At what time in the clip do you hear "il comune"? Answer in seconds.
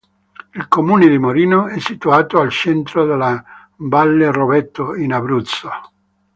0.55-1.07